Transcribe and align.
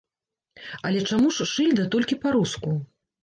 Але 0.89 1.03
чаму 1.09 1.27
ж 1.35 1.47
шыльда 1.51 1.85
толькі 1.97 2.19
па-руску? 2.23 2.73